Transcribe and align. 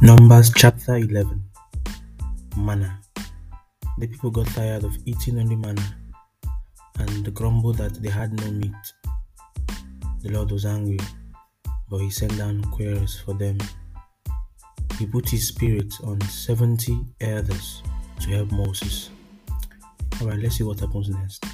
Numbers 0.00 0.52
chapter 0.54 0.94
11 0.96 1.42
Manna 2.56 3.00
The 3.98 4.06
people 4.06 4.30
got 4.30 4.46
tired 4.46 4.84
of 4.84 4.96
eating 5.06 5.40
only 5.40 5.56
manna 5.56 5.82
and 7.00 7.34
grumbled 7.34 7.78
that 7.78 7.94
they 7.94 8.08
had 8.08 8.32
no 8.32 8.48
meat. 8.52 8.72
The 10.22 10.30
Lord 10.30 10.52
was 10.52 10.64
angry, 10.64 11.00
but 11.90 11.98
he 11.98 12.10
sent 12.10 12.38
down 12.38 12.62
quails 12.70 13.18
for 13.24 13.34
them. 13.34 13.58
He 15.00 15.06
put 15.06 15.28
his 15.28 15.48
spirit 15.48 15.92
on 16.04 16.20
70 16.20 16.96
elders 17.20 17.82
to 18.20 18.28
help 18.30 18.52
Moses. 18.52 19.10
Alright, 20.22 20.38
let's 20.38 20.58
see 20.58 20.64
what 20.64 20.78
happens 20.78 21.08
next. 21.08 21.44